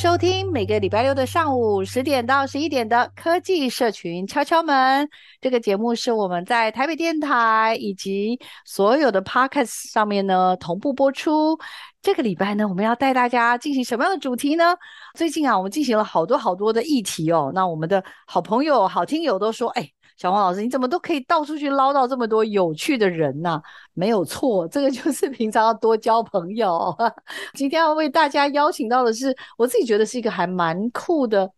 [0.00, 5.06] 收听每个礼拜六的上午十点到十一点的科技社群敲敲门。
[5.42, 11.58] 这个节目是我们在台北电台以及所有的 Podcast 上面呢同步播出。
[12.00, 14.74] 这个礼拜呢，我们要带大家进行什么样的主题呢？
[15.16, 17.52] 最近啊，我们进行了好多好多的议题哦。
[17.54, 19.86] 那我们的好朋友、好听友都说，哎。
[20.20, 23.58] 小黄老师，你怎么都可以到处去捞到这么多有趣的人呢？
[23.94, 26.94] 没有错，这个就是平常要多交朋友。
[27.56, 31.50] 今天要为大家邀请到的是，我自己觉得是一个还蛮酷的。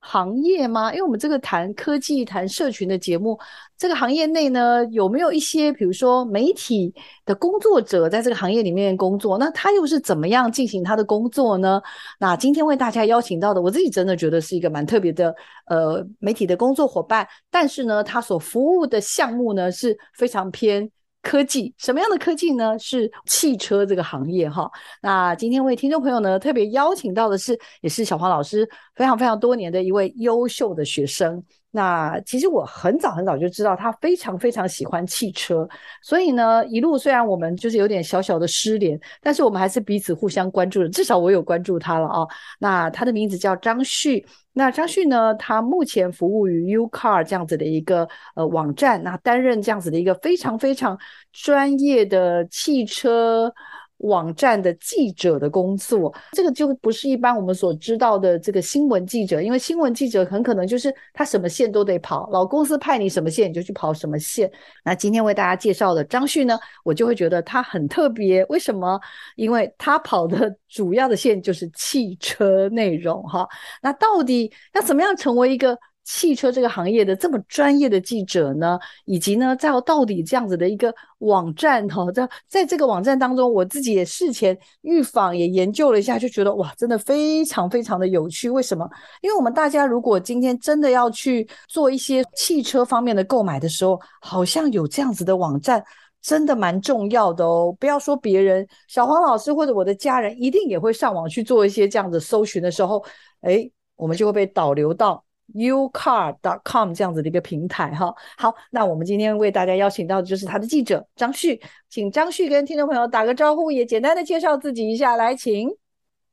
[0.00, 0.90] 行业吗？
[0.92, 3.38] 因为我们这个谈科技、谈社群的节目，
[3.76, 6.92] 这个行业内呢，有没有一些，比如说媒体
[7.26, 9.36] 的工作者在这个行业里面工作？
[9.38, 11.80] 那他又是怎么样进行他的工作呢？
[12.18, 15.34] 那今天为大家邀请到的，我自己真的觉得是一个蛮特别的，
[15.66, 17.26] 呃，媒体的工作伙伴。
[17.50, 20.90] 但是呢，他所服务的项目呢，是非常偏。
[21.22, 22.78] 科技，什么样的科技呢？
[22.78, 24.70] 是汽车这个行业哈。
[25.02, 31.42] 那今天为听众朋友呢，特别邀请到的是，也是小黄老师非常非常多年的一位优秀的学生。
[31.72, 35.68] 那其实我很早很早就知道他非常非常喜欢汽车，
[36.02, 40.88] 所以呢，一路虽然我们就是有点小小的失联，但是我们还是彼此互相关注的。
[40.88, 42.26] 至少我有关注他了啊。
[42.58, 44.26] 那他的名字叫张旭。
[44.52, 50.98] 那张旭呢，他目前服务于 UCar 这样子的一个呃网站，那担任这样子的一个非常非常
[51.32, 53.52] 专业的汽车。
[54.00, 64.50] 网站的记者的工作，这个就不是一般我们所知道的这个新闻记者，因为新闻记者很可能就是他什么线都得跑，老公司派你什么线你就去跑什么线。
[64.84, 69.00] 那今天为大家介绍的张旭呢，我就会觉得他很特别，为什么？
[69.36, 73.46] 因为他跑的主要的线就是汽车内容哈。
[73.82, 75.78] 那到底要怎么样成为一个？
[76.12, 88.50] 汽车这个行业的这么专业的记者呢，以及呢，在到底这样子的一个网站哈，在在这个网站当中，我自己也事前预访也研究了一下，就觉得哇，真的非常非常的有趣。
[88.50, 88.90] 为什么？
[89.22, 95.82] 因为我们大家如果今天真的要去做一些汽车方面的购买的时候，好像有这样子的网站，
[96.20, 97.72] 真的蛮重要的哦。
[97.78, 103.04] 不要说别人，小黄老师或者我的家人，一定也会上网去做一些这样子搜寻的时候，
[103.42, 105.24] 诶，我们就会被导流到。
[105.54, 115.68] ucar.com 这样子的一个平台哈，好，那我们今天为大家邀请到的就是他的记者张旭，请张旭跟听众朋友打个招呼，也简单的介绍自己一下，来，请。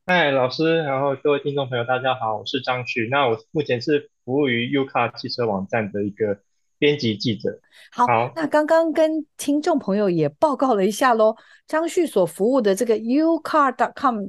[0.06, 6.38] 嗨，老师，然后各位听众朋友，大家好，我是张旭，那我目前是服务于 ucar 汽车网站的一个
[6.78, 7.50] 编辑记者。
[7.90, 11.34] 好，好，那刚刚跟听众朋友也报告了一下喽，
[11.66, 14.28] 张旭所服务的这个 ucar.com.tw，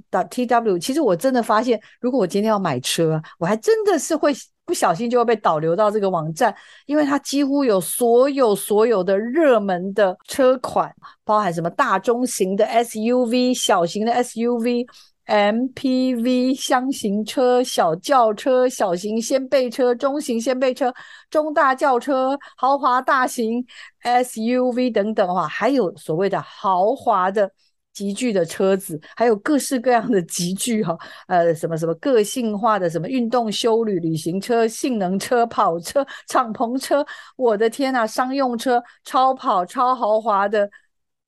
[0.80, 4.34] 其实我真的发现，如果我今天要买车，我还真的是会。
[4.66, 6.56] 不小心就会被导流到这个网站，
[6.86, 10.94] 因为它几乎有所有所有的热门的车款，
[11.24, 14.86] 包含什么大中型的 SUV、小型的 SUV、
[15.30, 20.94] MPV、厢型车、小轿车、小型掀背车、中型掀背车、
[21.30, 23.64] 中大轿车、豪华大型
[24.04, 27.52] SUV 等等哈，还有所谓的豪华的。
[27.92, 37.06] 级距的车子，还有各式各样的级距哈，呃，什么什么个性化的什么运动休旅旅行车、性能车、跑车、敞篷车，
[37.36, 40.70] 我的天呐，商用车、超跑、超豪华的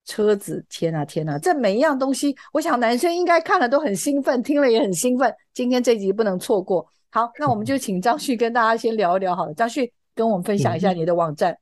[0.06, 5.34] 车子，天呐天呐，这每一样东西，我想男生应该看了都很兴奋，听了也很兴奋。
[5.54, 6.88] 今天这集不能错过。
[7.10, 9.54] 好，那我们就请张旭跟大家先聊一聊好了。
[9.54, 11.58] 张旭跟我们分享一下你的网站，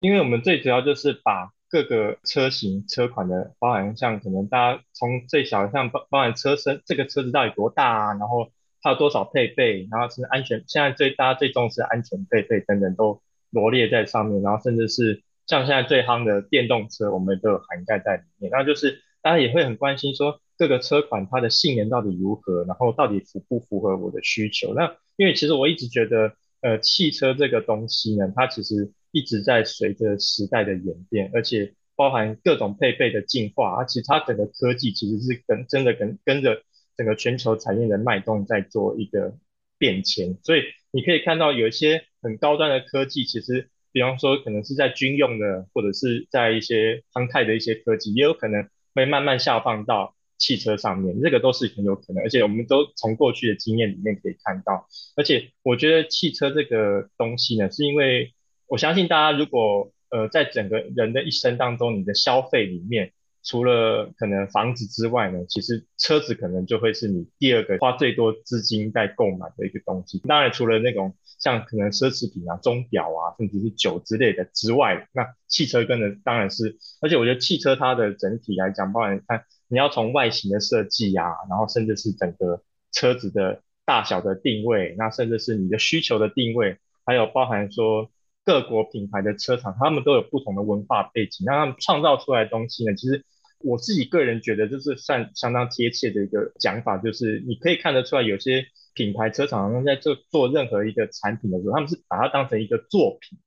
[0.00, 1.52] 因为我们最主要就是把。
[1.72, 8.12] 各个车型车款的，包含像可能大家从最小的像包包含车身，这个车子到底多大啊？
[8.14, 8.50] 然后
[8.82, 9.86] 它有多少配备？
[9.88, 14.42] 然后是安全，现在最大家最重视安全配备等等都罗列在上面。
[14.42, 18.52] 然后甚至是像现在最夯的电动车，我们都有涵盖在里面。
[18.52, 24.72] 然后就是大家也会很关心说，各个车款它的性能到底如何，然后到底符不符合我的需求。
[24.74, 36.62] 那因为其实我一直觉得，呃，汽车这个东西呢，它其实一直在随着时代的演变，而且包含各种配备的进化，而且它整个科技其实是跟真的跟跟着
[36.96, 39.34] 整个全球产业的脉动在做一个
[39.78, 40.38] 变迁。
[40.44, 40.62] 所以
[40.92, 50.14] 你可以看到有一些很高端的科技，其实比方说可能是在军用的，或者是在一些航太的一些科技，也有可能会慢慢下放到。
[50.42, 54.86] 汽车上面，这个都是很有可能，而且我们都从过去的经验里面可以看到。
[55.14, 58.32] 而且我觉得汽车这个东西呢，是因为
[58.66, 63.12] 我相信大家如果呃在整个人的一生当中，你的消费里面，
[63.44, 70.20] 除了可能房子之外呢，其实车子可能就会是你第二个花最多资金在购买的一个东西。
[70.20, 79.44] 当然，除了那种像可能奢侈品啊、钟表啊，甚至是酒之类的之外，那汽车跟的当然是，而且我觉得汽车它的整体来讲，包含看。
[79.72, 82.60] 你要从外形的设计啊，然后甚至是整个
[82.90, 88.10] 车子的大小的定位，那甚至是你的需求的定位，还有包含说
[88.44, 93.24] 各国品牌的车厂，他们都有不同的文化背景，那他们创造出来的东西呢，其实
[93.60, 103.38] 我自己个人觉得就是算相当贴切的一个讲法，就是你可以看得出来，有些品牌车厂他们在做做任何一个产品的时候，他们是把它当成一个作品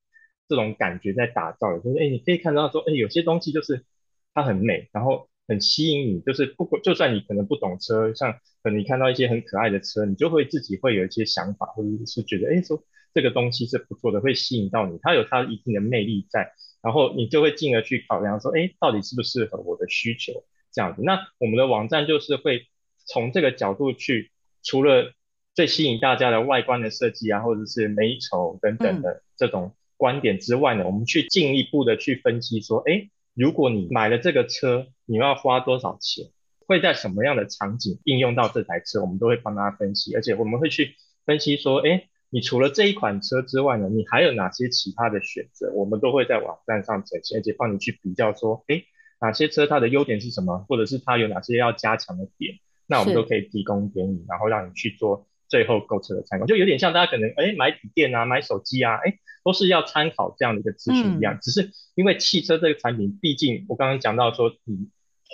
[0.48, 3.86] 这种感觉在打造的，就是哎，你可以看到说，哎，有些东西就是
[4.34, 5.30] 它很美，然后。
[5.46, 8.32] 很吸引你，就是不管就算你可能不懂车，像
[8.64, 12.82] 可能你看到一些很可爱的车，你就会自己会有一些想法，或者是觉得，哎，说
[13.14, 21.02] 这个东西是不错的，会吸引到你，它有它一定的魅力在，然后你就会进而去考量说，哎，到底适不适合我的需求这样子。
[21.04, 22.68] 那我们的网站就是会
[23.06, 24.32] 从这个角度去，
[24.64, 25.12] 除了
[25.56, 33.10] 最吸引大家的外观的设计啊，或者是美丑等等的这种观点之外呢，嗯、我们去进一步的去分析说，哎。
[33.36, 36.28] 如果你买了这个车，你要花多少钱？
[36.68, 39.02] 会在什么样的场景应用到这台车？
[39.02, 40.94] 我们都会帮大家分析，而且我们会去
[41.26, 45.72] 分析说，哎，你除了这一款车之外呢，你还有哪些其他的选择？
[45.74, 48.84] 我们都会在网站上呈现，而且帮你去比较说，哎，
[49.20, 59.20] 哪些车它的优点是什么，或者是它有哪些要加强的点，那我们都可以提供给你，然后让你去做最后购车的参考，就有点像大家可能，哎，买笔电啊，买手机啊，哎。
[59.46, 64.88] 都是要参考这样的一个资讯一样，嗯、只是因为汽车这个产品，毕竟我刚刚讲到说，你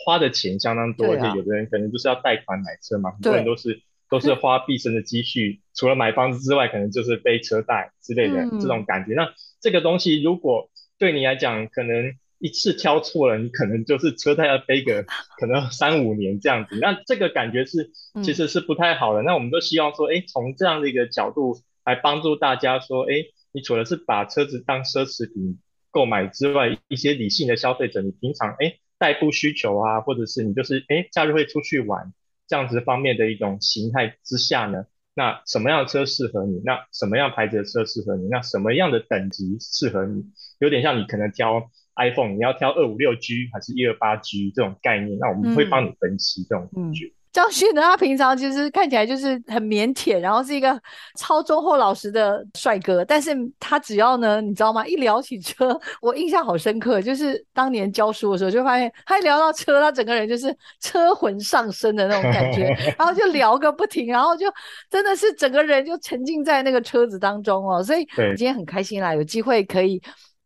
[0.03, 9.13] 花的钱相当多，啊、而且有的人可能就是要贷款买车嘛，很多人都是都是花毕生的积蓄，除了买房子之外，可能就是背车贷之类的、嗯、这种感觉。
[9.13, 9.31] 那
[9.61, 15.03] 这个东西如果对你来讲，可能一次挑错了，你可能就是车贷要背个
[15.37, 17.91] 可能三五年这样子，那这个感觉是
[18.23, 19.21] 其实是不太好的。
[19.21, 23.25] 嗯、那我们都希望说，哎，从这样的一个角度来帮助大家说，哎。
[23.51, 25.57] 你除了是把车子当奢侈品
[25.89, 32.13] 购买之外，一些理性的消费者，你平常哎代步需求啊，或者是你就是哎假日会出去玩
[32.47, 36.61] 这样子方面的一种形态之下呢，那什么样的车适合你？
[36.63, 38.27] 那什么样牌子的车适合你？
[38.27, 40.25] 那什么样的等级适合你？
[40.59, 47.05] 有点像你可能挑 iPhone，你要挑二五六 G 还是一二八 G 这种概念，那我们会帮你分析这种感觉。
[47.05, 50.81] 嗯嗯张旭呢，他平常其实看起来就是很腼腆，然后是一个
[51.15, 53.05] 超忠厚老实的帅哥。
[53.05, 54.85] 但是他只要呢，你知道吗？
[54.85, 62.63] 一聊起车，我印象好深刻，就是当年教书的时候，就发现他一聊到车，他整个人就是车魂上身的那种感觉，
[62.97, 64.47] 然后就聊个不停，然后就
[64.89, 67.83] 真的是整个人就沉浸在那个车子当中哦。
[67.83, 68.03] 所以
[68.35, 70.01] 今天很开心啦，有机会可以。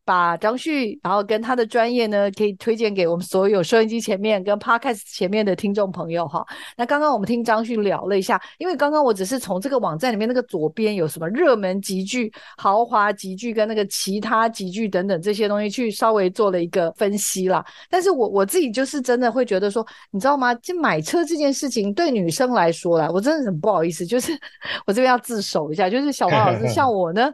[0.05, 6.45] 把张旭，然后跟他的专业呢，可以推荐给我们所有收音机前面跟 Podcast 前面的听众朋友哈。
[6.75, 17.65] 那刚刚我们听张旭聊了一下，因为刚刚我只是从这个网站里面那个左边有什么热门级距、豪华级距跟那个其他级距等等这些东西去稍微做了一个分析啦。
[17.89, 20.53] 但是我我自己就是真的会觉得说，你知道吗？
[20.55, 24.33] 就买车这件事情对女生来说啦，我真的很不好意思，就是
[24.85, 27.31] 我这边要自首一下，就是小黄老师像我呢。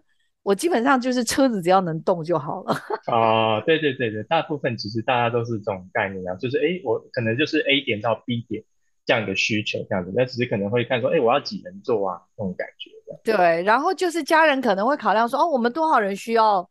[0.49, 2.75] 我基本上就是车子只要能动就好了。
[3.05, 8.63] 哦，对对对对，大部分其实大家都是这种概念啊，就是哎，我可能就是 A 点到 B 点
[9.05, 12.89] 这样的需求这样子，那只是可能会看说，哎，我要几人座啊，这种感觉。
[13.23, 16.67] 对，然后就是家人可能会考量说，哦，我们多少人需要。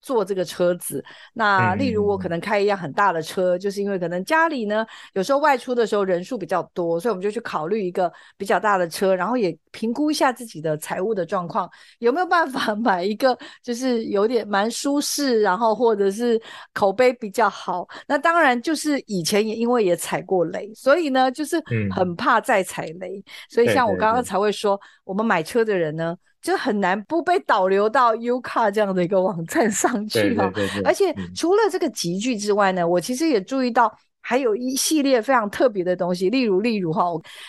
[0.00, 16.40] 坐这个车子，那例如我可能开一辆很大的车，嗯、就是因为可能家里呢有时候外出的时候人数比较多，所以我们就去考虑一个比较大的车，然后也评估一下自己的财务的状况，有没有办法 买一个就是有点蛮舒适，然后或者是
[16.72, 17.86] 口碑比较好。
[18.06, 26.16] 那当然就是以前也因为也踩过雷，所以呢就是很怕再踩雷，嗯、所以像我刚刚才会说，我们买车的人呢。
[26.40, 30.50] 就很难不被导流到 U-Car 这样的一个网站上去哈，
[30.84, 37.02] 而且除了这个集聚之外呢，我其实也注意到还有一系列非常特别的东西，例如例如哈，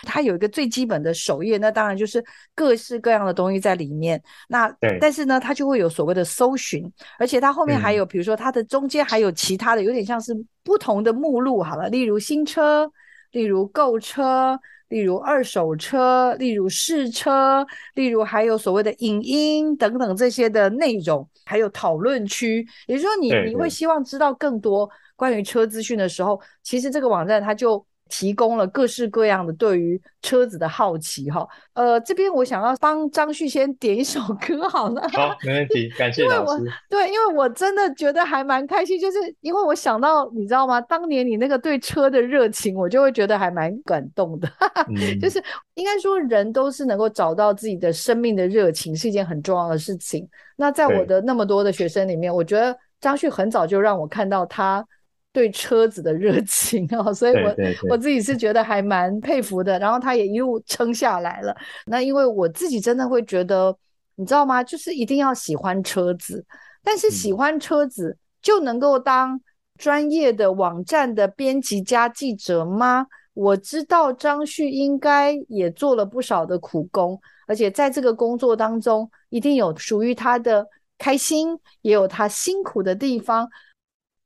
[0.03, 2.23] 它有一个最基本的首页，那当然就是
[2.55, 4.21] 各式各样的东西在里面。
[4.47, 6.83] 那但是呢，它就会有所谓的搜寻，
[7.19, 12.91] 而且它后面还有，比如说它的中间还有其他的，有点像是不同的目录好了，例如新车，
[13.31, 14.59] 例如购车。
[14.89, 17.65] 例如二手车，例如试车，
[17.95, 22.67] 例如还有所谓的影音等等这些的内容，还有讨论区。
[22.87, 27.83] 也就是说你，你你会希望知道更多关于车资讯的时候，其实这个网站它就。
[28.09, 35.07] 提供了各式各样的对于车子的好奇哈，呃，这边我想要帮张旭先点一首歌好了。
[35.13, 36.63] 好，没问题，感谢老师。
[36.89, 40.81] 对，因为我真的觉得还蛮开心，就是因为我想到你知道吗？
[40.81, 44.49] 当年你那个对车的热情，我就会觉得还蛮感动的。
[44.87, 45.41] 嗯、 就是
[45.75, 50.27] 应该说，人都是能够找到自己的生命的热情，是一件很重要的事情。
[50.57, 54.85] 那在我的那么多的学生里面，我觉得张旭很早就让我看到他。
[55.31, 57.55] 对车子的热情啊， 所以我
[57.91, 59.77] 我自己是觉得还蛮佩服的。
[59.77, 61.55] 然后他也一路撑下来了。
[61.85, 63.75] 那因为我自己真的会觉得，
[64.15, 64.63] 你知道吗？
[64.63, 66.43] 就是一定要喜欢车子，
[66.83, 69.39] 但是喜欢车子就能够当
[69.77, 73.05] 专业的网站的编辑加记者吗？
[73.35, 77.17] 我知道张旭应该也做了不少的苦工，
[77.47, 80.67] 而且在这个工作当中，一定有属于他的
[80.97, 83.47] 开心，也有他辛苦的地方。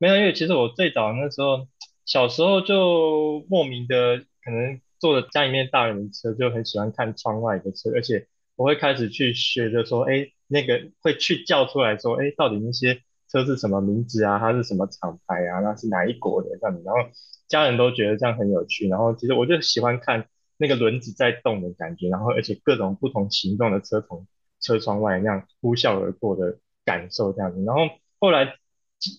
[0.03, 1.65] 没有，因为其实我最早那时候，
[2.05, 13.00] 小时候就莫名的可能坐着家里面大人的车，就很喜欢看窗外的车，而且我会开始去学着说，哎，那个会去叫出来说，哎，到底那些
[13.31, 14.38] 车是什么名字啊？
[14.39, 15.62] 它是什么厂牌啊？
[15.62, 16.83] 那是哪一国的这样子？
[16.83, 17.00] 然后
[17.48, 20.25] 家人都觉得这样很有趣，然后其实我就喜欢看
[20.57, 24.27] 那个轮子在动的感觉，然后而且各种不同形状的车从
[24.60, 27.83] 车窗外那样呼啸而过的感受这样子，然后
[28.19, 28.57] 后来。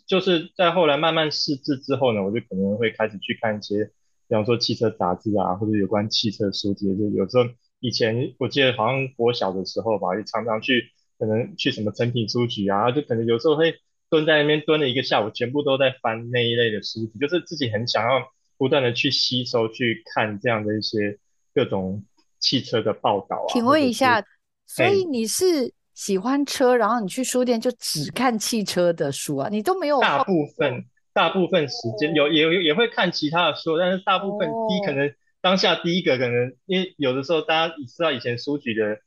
[0.07, 3.85] 就是在后来慢慢识字之后呢，我就可能会开始去看一些，
[4.29, 6.87] 比方说汽车杂志啊，或者有关汽车书籍。
[6.97, 7.45] 就有时候
[7.81, 13.75] 以前我记得好像我小的时候吧，就常常去，可能去什么成品书局啊，就可能有时候会
[14.09, 21.19] 蹲在那边蹲了一个下午，全部都在翻那一类的书籍，就是自己很想要不断的去吸收、去看这样的一些
[21.55, 22.05] 各种
[22.39, 23.53] 汽车的报道啊。
[23.53, 24.25] 请问一下，
[24.67, 25.73] 所以你是？
[25.95, 30.01] 喜欢车，然后你去书店就只看汽车的书啊，你都没有。
[30.01, 38.99] 大部分大部分时间有也有也会看其他的书，但是大部分第一可能当下第一个可能，因为有的时候大家知道以前书局的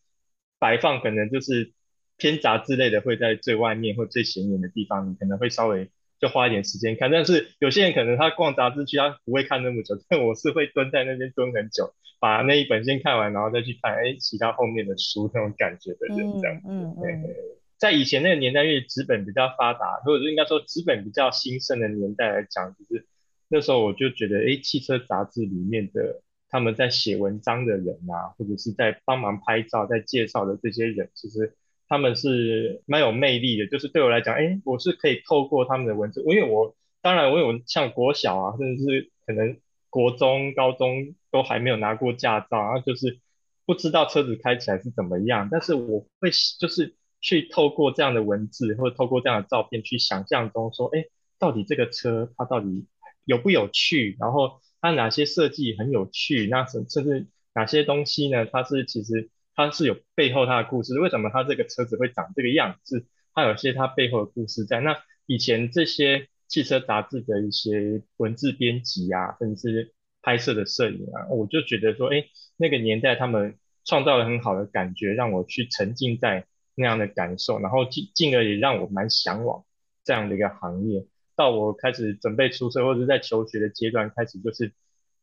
[0.60, 1.74] 摆放可能就是
[2.18, 5.92] 偏杂志类的会在最外面或最显眼的地方，你可能会稍微。
[6.20, 16.68] 就花一点时间看，但是有些人可能他逛杂志区，他不会看那么久，但我是会蹲在那边蹲很久，把那一本先看完，然后再去看哎其他后面的书那种感觉的人这样子。
[16.68, 17.30] 嗯嗯，嗯。
[17.78, 23.06] 在以前那个年代，因为纸本比较发达，或者是应该说纸本比较兴盛的年代来讲，就是
[23.50, 31.54] 那时候我就觉得，哎，汽车杂志里面的他们在写文章的人啊，或者是在帮忙拍照、在介绍的这些人，其实。
[31.90, 39.58] 他们是蛮有魅力的，就是对我来讲，哎，我是可以透过他们的文字，因为我当然我有像国小啊，甚至是可能
[39.90, 43.20] 国中、高中都还没有拿过驾照，然后就是
[43.66, 46.30] 不知道车子开起来是怎么样，但是我会
[46.60, 51.06] 就是去透过这样的文字或者透过这样的照片去想象中说，哎，
[51.40, 52.86] 到底这个车它到底
[53.24, 58.46] 有不有趣，然后它哪些设计很有趣，那甚甚至哪些东西呢？
[58.46, 59.30] 它是其实。
[59.58, 63.08] 它是有背后它的故事，为什么它这个车子会长这个样子？
[63.34, 64.80] 它有些它背后的故事在。
[64.82, 64.96] 那
[65.26, 72.24] 以前这些汽车杂志的一些文字编辑啊，甚至是拍摄的摄影啊，我就觉得说，哎，
[72.56, 76.46] 那个年代他们创造了很好的感觉，让我去沉浸在
[76.76, 79.66] 那样的感受，然后进进而也让我蛮向往
[80.04, 81.08] 这样的一个行业。
[81.36, 84.72] 到我开始准备出社或者在求学的阶段，开始就是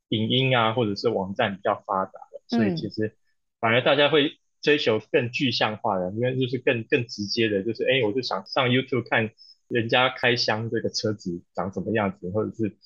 [0.08, 3.16] 影音啊，或者是网站比较发达了，所以其实。
[3.64, 9.30] 反而大家会追求更具象化的，因为就是更更直接的，就是哎，我就想上 YouTube 看
[9.68, 12.76] 人家开箱这个车子长什么样子，或者是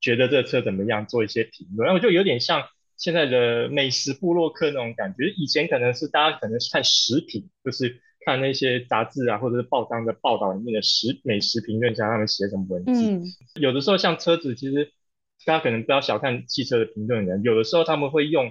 [0.00, 1.86] 觉得这个车怎么样，做一些评论。
[1.86, 2.64] 然后就有点像
[2.96, 5.28] 现在的美食部落客那种感觉。
[5.36, 13.10] 以前可能是大家可能是看食品，就是看那些杂志啊，或者是报章的报道里面的食美食评论家他们写什么文字。
[13.10, 13.22] 嗯。
[13.60, 14.92] 有的时候像车子，其实
[15.44, 18.50] 大家可能不要小看汽车的评论人，有的时候他们会用。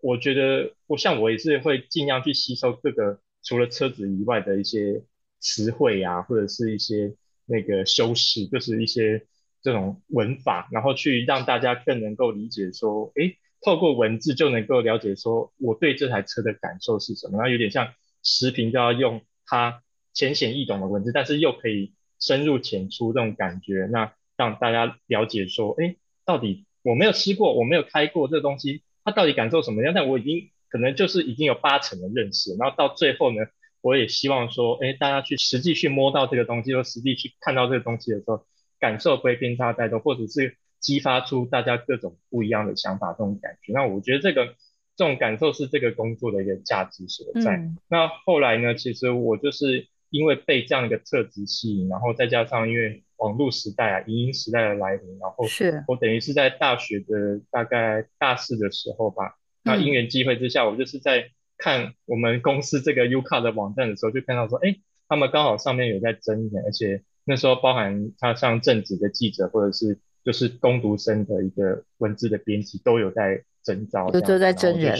[0.00, 5.02] 我觉得，我像我也是会尽量去吸收各个除了车子以外的一些
[5.40, 7.14] 词汇啊，或者是一些
[7.46, 9.26] 那个修饰，就是一些
[9.62, 17.38] 这种文法，然后去让大家更能够理解说，诶，透过文字就能够了解说我对这台车的感受是什么。
[17.38, 25.96] 那有点像时评，就要用它浅显易懂的文字，但是又可以深入浅出这种感觉，那让大家了解说，诶。
[26.24, 29.94] 到底我没有吃过，我没有开过这个东西，它到底感受什么样？
[29.94, 33.38] 但我已经可能就是已经有八成的认识，然后到最后呢，
[33.80, 38.44] 我也希望说，哎，大家去实际去摸到这个东西，或实际去看到这个东西的时候，
[38.78, 43.72] 感受不会偏差太多，或者是激发出大家各种不一样的想法，这种感觉。
[43.72, 44.46] 那我觉得这个
[44.94, 47.56] 这种感受是这个工作的一个价值所在。
[47.56, 64.74] 嗯、那后来呢，其实我就是因为被这样一个特质吸引，然后再加上因为网络时代啊，影音时代的来临，然后是我等于是在大学的大概大四的时候吧，那因缘机会之下，我就是在看我们公司这个 UCART 的网站的时候，就看到说，哎，
[65.08, 67.02] 他们刚好上面有在征人，而且。
[67.30, 74.98] 那时候包含他像正职的记者，或者是就是攻读生的一个文字的编辑，都有在征招，都在征人。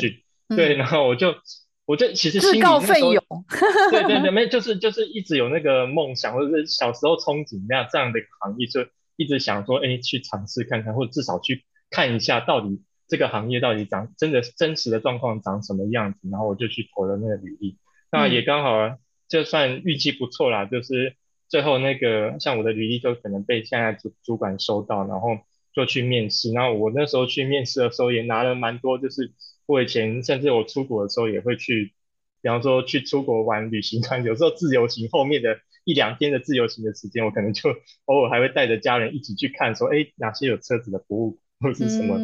[0.55, 1.33] 对，然后我就
[1.89, 3.21] 我就其实自告奋勇，
[3.91, 16.29] 对对对， 没就是就是一直有那个梦想，或者是小时候憧憬那样这样的一个行业，就一直想说，哎，去尝试看看，或者至少去看一下，到底这个行业到底长真的真实的状况长什么样子。
[16.31, 17.79] 然后我就去投了那个履历，
[18.13, 21.17] 那也刚好就算运气不错啦，就是。
[21.51, 25.31] 最后那个像我的履历就可能被现在主主管收到，然后
[25.73, 26.53] 就去面试。
[26.53, 29.33] 然后我那时候去面试的时候也拿了蛮多，就是
[29.69, 31.93] 我以前甚至我出国的时候也会去，
[32.43, 37.71] 比方说去出国玩旅行团，有时候自由行后面的一两天的自由行的时间，我可能就
[38.07, 42.19] 偶尔还会带着家人一起去看，说哎哪些有车子的服务或是什么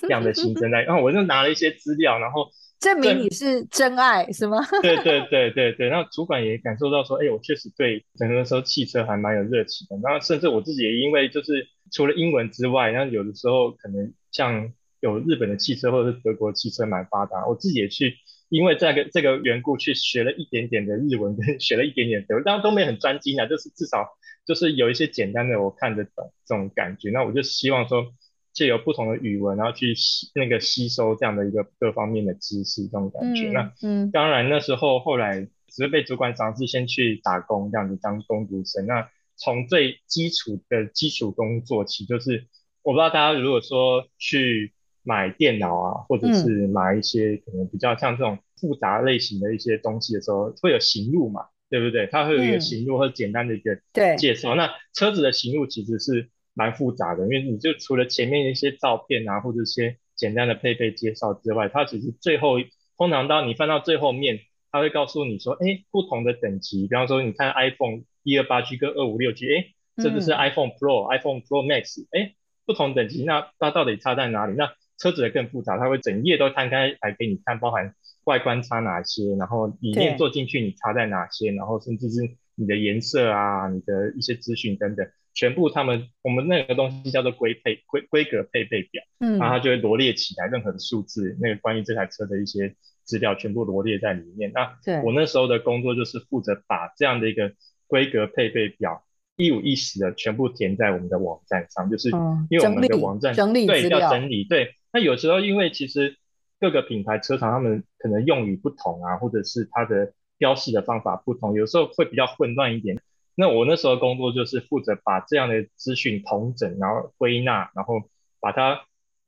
[0.00, 0.82] 这样的行程 来。
[0.82, 2.48] 然后我就拿了一些资料，然后。
[2.80, 4.56] 证明你是真爱是吗？
[4.80, 9.98] 对对对对对，然后主管也感受到说，哎，我确实对整个时候汽车还蛮有热情的。
[10.02, 18.16] 然后甚至我自己也因为就是除了英文之外，然后有的时候可能像有日本的汽车或者是德国的汽车蛮发达，我自己也去
[18.48, 24.08] 因为这个这个缘故去学了一点点的日文， 跟学了一点点德文，当然都没很专精啊，就是至少
[24.46, 27.10] 就是有一些简单的我看得懂这种感觉。
[27.10, 28.12] 那我就希望说。
[28.52, 33.48] 借由不同的语文，然后去吸那个吸收这样的一个各方面的知识，这种感觉。
[33.48, 38.86] 嗯、那嗯，当然那时候后来只是被主管赏识，先去打工这样子当工读生。
[38.86, 42.48] 那从最基础的基础工作起，就是
[42.82, 44.72] 我不知道大家如果说去
[45.10, 52.06] 买电脑啊，或者是买一些可能比较像这种复杂类型的一些东西的时候，会有行路嘛，对不对？
[52.12, 53.76] 它会有一个行路或者简单的一个
[54.16, 54.54] 介绍。
[54.54, 56.30] 嗯、那车子的行路其实是。
[56.52, 62.56] 蛮复杂的，因为你就除了前面一些照片啊，或者一些简单的配备介绍之外，它其实最后
[62.98, 64.40] 通常到你翻到最后面，
[64.72, 69.66] 它会告诉你说，哎，不同的等级，比方说你看 iPhone 一二八 G 跟二五六 G，哎，
[70.02, 72.34] 这个是 iPhone Pro、嗯、iPhone Pro Max，哎，
[72.66, 74.54] 不同等级，那它到底差在哪里？
[74.58, 82.20] 那车子的更复杂，它会整页都摊开来给你看，包含外观差哪些，然后里面坐进去你差在哪些，然后甚至是
[82.54, 85.08] 你的颜色啊，你的一些资讯等等。
[85.32, 94.52] 全部他们我们那个东西叫做规配规规格配备表，嗯，然后它就会罗列起来任何的数字，那个关于这台车的一些资料全部罗列在里面。
[94.52, 97.52] 那我那时候的工作就是负责把这样的一个
[97.86, 99.04] 规格配备表
[99.36, 102.10] 一五一十的全部填在我们的网站上，就是
[102.50, 104.74] 因为我们的网站整理对要整理对。
[104.92, 106.16] 那有时候因为其实
[106.58, 113.00] 各个品牌车厂他们可能用语不同啊，或者是它的标示的方法不同，有时候会比较混乱一点。
[113.34, 118.02] 那我那时候工作就是负责把这样的资讯统整，然后归纳，然后
[118.40, 118.82] 把它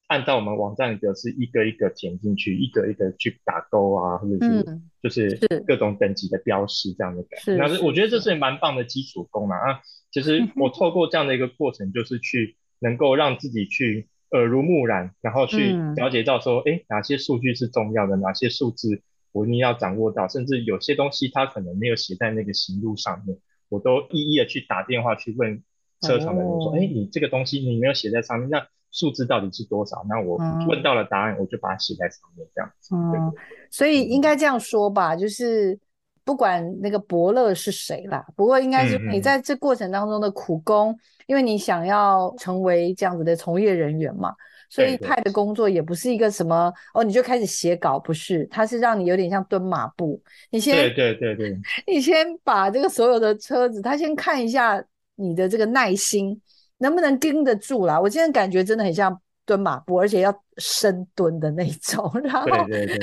[0.09, 7.55] 按照我们网站的格式一个一个填进去，一个一个去打勾啊，或者是就是各种等级的标识这样的感觉。
[7.55, 9.81] 那是我觉得这是蛮棒的基础功能啊。
[10.11, 19.01] 其实我透过这样的一个过程，就是去能够让自己去耳濡目染，然后去了解到说，哎，哪些数据是重要的，哪些数字
[19.33, 23.39] 我一定要掌握到，甚至有些东西它可能没有写在那个行路上面。
[23.69, 25.63] 我都一一的去打电话去问
[26.03, 30.05] 车厂的人说，哎、哦，你这个东西你没有写在上面，那数字到底是多少？
[30.09, 30.37] 那我
[30.69, 32.95] 问到了答案，嗯、我就把它写在上面，这样子。
[32.95, 33.33] 嗯，
[33.71, 35.79] 所以应该这样说吧，就是
[36.25, 44.35] 不管那个伯乐是谁啦，不过应该是你在这过程当中的苦工，嗯嗯，因为你想要成为这样子的从业人员嘛。
[44.71, 50.19] 所以派的工作也不是一个什么哦，你就开始写稿，不是，他是让你有点像蹲马步。
[50.49, 54.83] 你先对对对对， 你先把这个所有的车子，他先看一下
[55.17, 56.41] 你的这个耐心
[56.79, 58.01] 能不能盯得住啦。
[58.01, 62.11] 我现在感觉真的很像蹲马步，而且要深蹲的那种。
[62.25, 62.49] 然后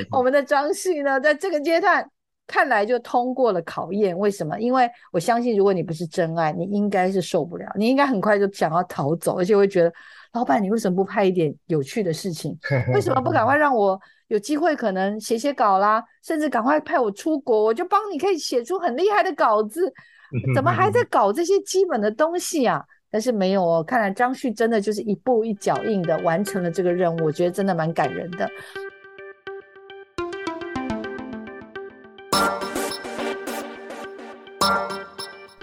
[0.09, 2.03] 我们的张旭呢，在这个阶段
[2.49, 4.17] 看来就通过了考验。
[4.17, 4.59] 为什么？
[4.59, 9.93] 因为我相信，如果你不是真爱，你应该是受不了，你应该很快就想要逃走，而且会觉得。
[10.33, 12.55] 老板，你为什么不派一点有趣的事情？
[12.93, 19.91] 为什么不赶快 让我有机会可能写写稿啦，甚至赶快派我出国，我就帮你可以写出很厉害的稿子？
[20.53, 22.85] 怎么还在搞这些基本的东西啊？
[23.09, 28.47] 但是没有哦，看来张旭真的就是一步一脚印的完成了这个任务，我觉得真的蛮感人的。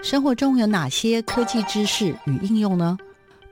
[0.09, 2.97] 生活中有哪些科技知识与应用呢？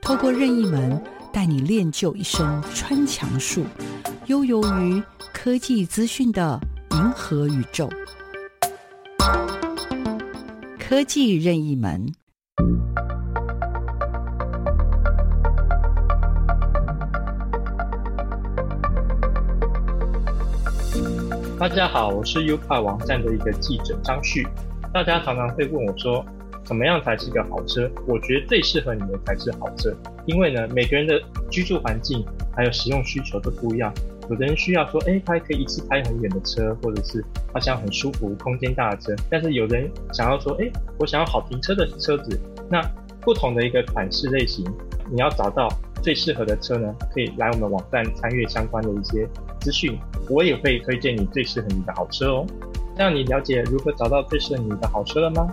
[0.00, 3.66] 透过任意门带你练就一身穿墙术，
[4.24, 5.02] 悠游于
[5.34, 6.58] 科技资讯的
[6.92, 7.90] 银河宇宙。
[10.78, 12.10] 科技任意门。
[21.60, 24.48] 大家好，我是 UCA 网站的一个记者张旭。
[24.94, 26.24] 大家常常会问我说，
[26.66, 27.88] 怎么样才是一个好车？
[28.08, 29.94] 我觉得最适合你的才是好车，
[30.26, 32.22] 因为呢，每个人的居住环境
[32.54, 33.94] 还有使用需求都不一样。
[34.28, 37.24] 有的人需要说，哎，他可以一次开很远的车，或者是
[37.54, 39.14] 他想很舒服、空间大的车。
[39.30, 42.40] 但是有人想要说，哎，我想要好停车的车子。
[42.68, 42.82] 那
[43.20, 44.64] 不同的一个款式类型，
[45.08, 45.68] 你要找到
[46.02, 49.28] 最适合的车呢，可以来我们网站参阅相关的一些
[49.60, 49.96] 资讯。
[50.28, 52.46] 我也会推荐你最适合你的好车哦。
[52.98, 55.46] 那你了解如何找到最适合你的好车了吗？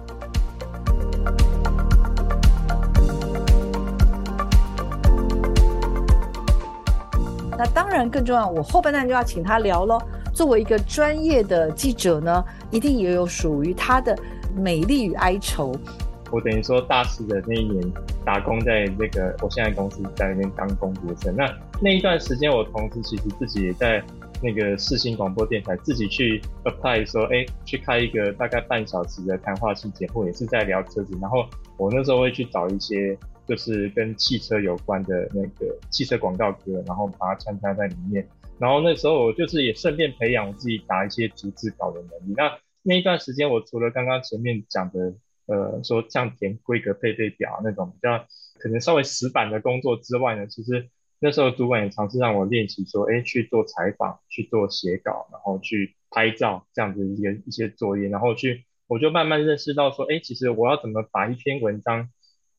[7.55, 10.01] 那当然更重要，我后半段就要请他聊喽。
[10.33, 14.17] 作为一个专业的记者呢，一定也有属于他的
[14.55, 15.71] 美丽与哀愁。
[16.31, 17.93] 我等于说大四的那一年
[18.25, 21.35] 打工，在那个我现在公司在那边当工读生。
[21.35, 21.47] 那
[21.79, 24.03] 那一段时间，我同时其实自己也在
[24.43, 31.17] 那个世新广播电台自己去 apply 说，哎，去开一个大概半小时的谈话性节目，也是在聊车子。
[31.21, 33.17] 然后我那时候会去找一些。
[33.45, 38.25] 就是跟汽车有关的那个汽车广告歌，然后把它穿插在里面。
[38.57, 42.33] 然后那时候我就是也顺便培养我自己打一些逐字稿的能力。
[42.37, 45.13] 那那一段时间，我除了刚刚前面讲的，
[45.47, 48.25] 呃，说像填规格配备表那种比较
[48.59, 50.87] 可能稍微死板的工作之外呢，其实
[51.23, 62.09] 那时候主管也尝试让我练习说，哎，去做采访，去做写稿，然后去拍照这样子一些一些作业，然后去我就慢慢认识到说，哎，其实我要怎么把一篇文章。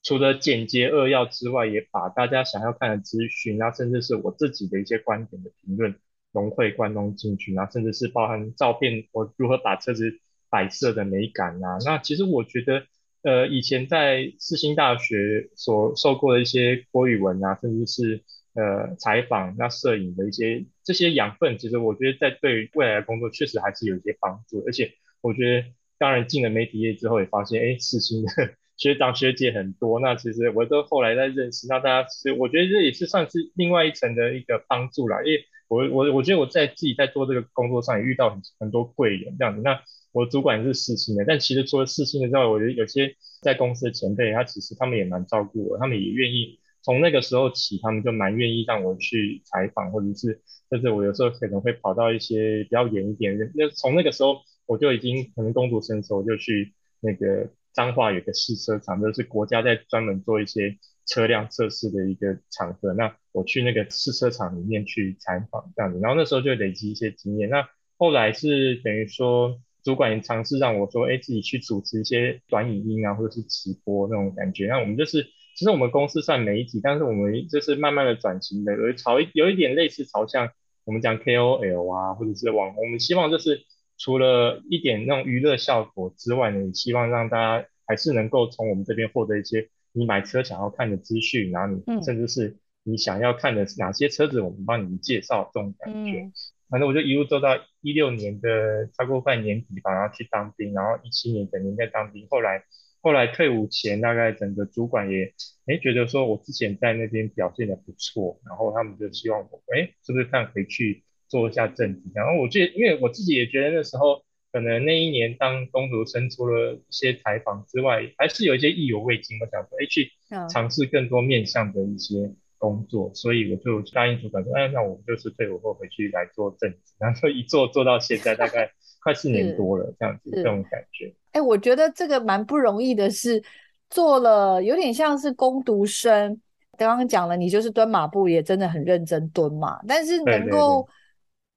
[0.07, 5.95] 除了简洁扼要之外，也把大家想要看的资讯，然后甚至是我自己的一些观点的评论
[6.31, 11.79] 融会贯通进去，然后甚至是包含照片，我如何把车子摆设的美感啊。
[11.87, 12.83] 那其实我觉得，
[13.23, 18.25] 呃，以前在世新大学所受过的一些国语文啊，甚至是
[18.55, 24.63] 呃采访、那摄影的一些这些养分，其实我觉得在对未来的工作确实还是有一些帮助。
[24.67, 25.67] 而且我觉得，
[25.99, 28.29] 当然进了媒体业之后，也发现，哎，四新的。
[28.77, 35.23] 学长学姐很多，那其实我都后来在认识，那大家其实我觉得这也是算是另外一层的一个帮助啦。
[35.23, 39.63] 因为我我我觉得我在自己在做这个工作上也遇到很很多贵人这样子。
[39.63, 57.51] 那我主管是四新的，但其实除了四新的之外，我觉得有些在公司的前辈，他其实他们也蛮照顾我，他们也愿意从那个时候起，他们就蛮愿意让我去采访，或者是甚至我有时候可能会跑到一些比较远一点的，那从那个时候我就已经可能工读生的时候就去那个。
[57.75, 62.93] 彰化有个试车场，就是国家在专门做一些车辆测试的一个场合。
[62.93, 67.51] 那我去那个试车场里面去采访这样子，然后那时候就累积一些经验。
[67.51, 67.69] 那
[67.99, 74.69] 后来是等于说，主管也尝试让我说，哎，自己去主持一些短影音啊，或者是直播那种感觉。
[74.69, 80.51] 那我们就是，其实我们公司算媒体，但是我们就是慢慢的转型的，有朝有一点类似朝向
[80.85, 82.85] 我们讲 KOL 啊，或者是网红。
[82.85, 83.65] 我们希望就是。
[83.97, 96.29] 除了一点那种娱乐效果之外呢，也希望让大家还是能够从我们这边获得一些你买车想要看的资讯，然后你甚至是你想要看的哪些车子，我们帮你们介绍这种感觉。
[96.69, 102.27] 反正我就一路做到一六年的差不多快年底吧，然后去当兵，然后一七年整年在当兵。
[102.29, 102.65] 后来
[103.05, 105.33] 后来退伍前，大概整个主管也
[105.67, 111.05] 哎觉得说我之前在那边表现的不错，然后他们就希望我哎是不是看回去。
[111.27, 119.39] 做一下正职，然后我觉得，因为我自己也觉得那时候可能那一年当工读生，除了一些采访之外，还是有一些意犹未尽。
[119.41, 120.13] 我想说，哎，去
[120.49, 122.31] 尝试更多面向的一些
[122.65, 128.71] 工作，嗯、所以我就答应主管说，哎，那我们就是退伍后回去来做正职， 然后一做做到现在大概
[129.05, 131.15] 快四年多了，这样子这种感觉。
[131.33, 133.45] 哎，我觉得这个蛮不容易的是，是
[133.91, 136.41] 做了有点像是攻读生，
[136.79, 140.89] 刚刚讲了，你就是蹲马步也真的很认真蹲嘛，但是能够。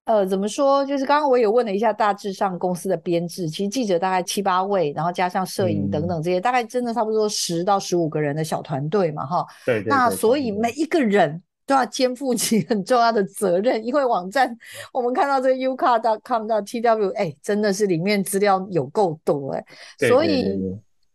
[0.08, 0.86] 呃，怎么说？
[0.86, 9.46] 就是刚刚我也问了一下，大致上公司的编制，其实记者大概七八位，然后加上摄影等等这些，嗯、大概真的差不多十到十五个人的小团队嘛，哈。
[9.66, 9.90] 对，对，对。
[9.90, 14.58] 那所以每一个人都要肩负起 很重要的责任，因为网站
[14.94, 19.66] 我们看到这个 ucar.com 到 tw，哎，真的是里面资料有够多哎，
[20.08, 20.58] 所以。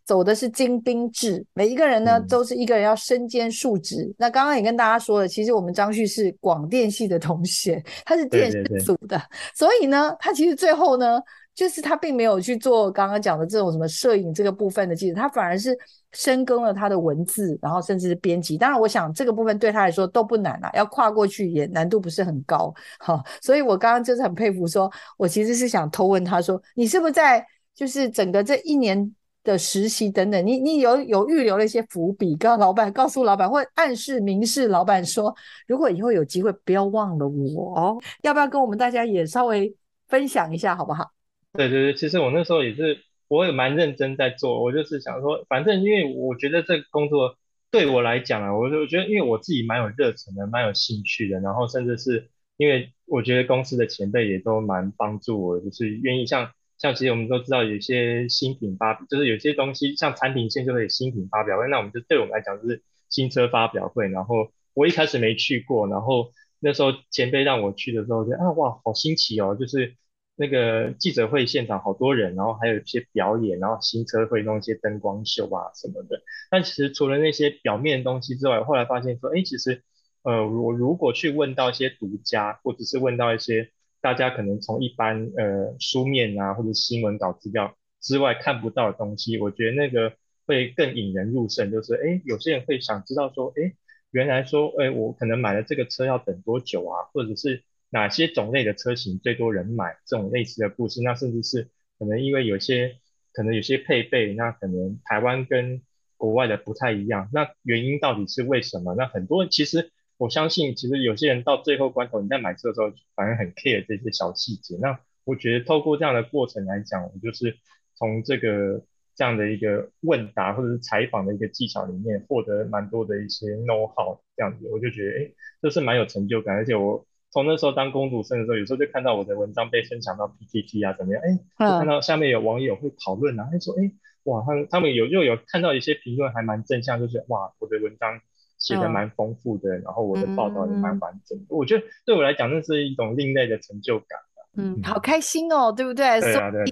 [0.04, 4.12] 走的是精兵制，每一个人呢、嗯、都是一个人要身兼数职。
[4.18, 9.22] 那刚刚也跟大家说了，其实我们张旭是广电系的同学，他是电视组的，对对对，
[9.54, 11.20] 所以呢，他其实最后呢，
[11.54, 15.78] 就是他并没有去做刚刚讲的这种什么摄影这个部分的记者，他反而是
[16.12, 18.58] 深耕了他的文字，然后甚至是编辑。
[18.58, 22.74] 当然，我想这个部分对他来说都不难啊，要跨过去也难度不是很高。
[22.98, 35.34] 好，所以我刚刚就是很佩服说，说我其实是想偷问他说，你是不是在就是整个这一年的实习等等，你你有有预留了一些伏笔，跟老板告诉老板，或暗示明示老板说，
[35.66, 39.74] 如果以后有机会，不要忘了我哦，要不要跟我们大家也稍微
[40.08, 41.10] 分享一下，好不好？
[41.54, 44.62] 对对对，其实我那时候也是，我也蛮认真在做。
[44.62, 47.36] 我就是想说，反正因为我觉得这个工作
[47.70, 56.50] 对我来讲啊，我就觉得因为我自己蛮有热忱的，蛮有兴趣的，然后甚至是因为我觉得公司的前辈也都蛮帮助我，就是愿意像
[56.82, 64.08] 像其实我们都知道有些新品发，就是有些东西像产品线就会新品发表会，那我们就对我们来讲就是新车发表会。
[64.08, 69.94] 然后我一开始没去过，然后那时候前辈让我去的时候，就啊哇，好新奇哦，就是。
[70.34, 76.22] 那个记者会现场好多人，然后还有一些表演，然后新车会弄一些灯光秀啊什么的。
[76.50, 79.82] 但其实除了那些表面的东西之外，后来发现说，哎，其实，
[80.22, 83.70] 呃，我如果去问到一些独家，或者是问到一些
[84.02, 90.12] 大家可能从一般呃书面啊或者新闻稿资料之外看不到的东西，我觉得那个
[90.46, 91.70] 会更引人入胜。
[91.70, 93.72] 就是，哎，有些人会想知道说，哎，
[94.10, 97.62] 原来说，哎，我可能买了这个车要等多久啊，或者是。
[97.94, 99.98] 哪些种类的车型最多人买？
[100.06, 102.96] 这种类似的故事，那甚至是可能因为有些
[103.34, 105.82] 可能有些配备，那可能台湾跟
[106.16, 108.94] 国外的不太一样，那原因到底是为什么？
[108.96, 114.76] 那很多其实我相信，其实有些人到最后关头，你在买车的时候反而很 care 这些小细节。
[114.80, 117.56] 那我觉得透过这样的过程来讲，我就是
[117.94, 118.82] 从这个
[119.14, 125.30] 这样的一个问答或者是采访的一个技巧里面，获得蛮多的一些 know how，这样子我就觉得，哎，
[125.62, 127.06] 这是蛮有成就感，而且我。
[127.34, 131.22] 从那时候当公主生的时候，有时候就看到我的文章被分享到 PTT 啊，怎么样？
[131.24, 133.90] 哎，就看到下面有网友会讨论啊，他说，哎，
[134.24, 138.20] 哇，他们他们有又有看到一些评论还蛮正向，就是哇，我的文章
[138.62, 141.44] 写的蛮丰富的，然后我的报道也蛮完整的。
[141.48, 144.18] 我觉得对我来讲，那是一种另类的成就感。
[144.56, 146.20] 嗯，好开心哦，对不对？
[146.20, 146.64] 对啊，对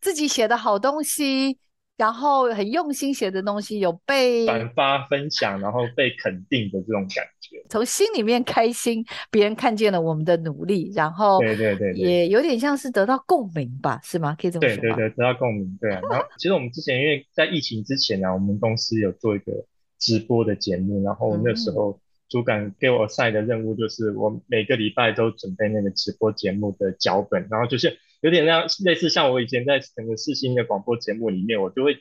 [0.00, 1.58] 自己写的好东西。
[1.96, 14.36] 然后很用心写的东西有被转发分享，然后被肯定的这种感觉，从心里面开心，别人看见了我们的努力，然后对对对，也有点像是得到共鸣吧，是吗？
[14.36, 14.80] 可以这么说吗？
[14.82, 16.00] 对对对，得到共鸣，对啊。
[16.10, 19.52] 然后其实我们之前因为在疫情之前呢、啊，我们公司有做一个
[20.04, 27.98] 直播的节目，然后那时候主管给我塞的任务就是我每个礼拜都准备那个直播节目的脚本，然后就是。
[28.24, 31.98] 有点那样，类似像我以前在整个四新的广播节目里面，我就会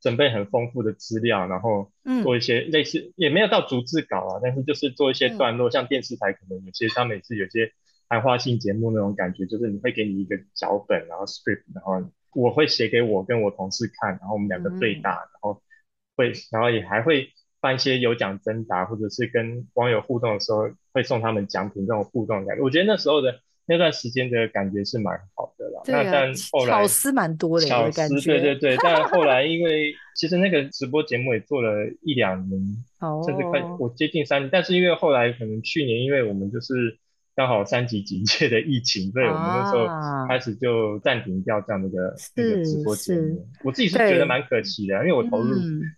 [0.00, 1.92] 准备很丰富的资料，然后
[2.24, 7.70] 做一些类似、嗯、也没有到逐字稿啊，但是就是做一些段落，嗯、像电视台可能有些他每次有些
[8.08, 15.62] 谈话性节目那种感觉，就是你会给你一个脚本，然后 script，然后我会写给我跟我同事看，然后我们两个对答，嗯、然后
[16.16, 17.28] 会然后也还会
[17.60, 23.40] 办一些有奖征答，或者是跟网友互动的时候会送他们奖品这种互动感觉，我觉得那时候的。
[23.66, 32.60] 那段时间的感觉是蛮好的啦，啊、那但后来巧思蛮多的，巧思对对对， 但后来因为其实那个直播节目也做了一两年，
[33.24, 36.98] 甚至快我接近三年，但是因为后来可能去年因为我们就是。
[37.36, 39.86] 刚好三级警戒的疫情，所以我们那时候
[40.28, 43.46] 开始就暂停掉这样的一个、啊、个直播节目。
[43.64, 45.54] 我自己是觉得蛮可惜的，因为我投入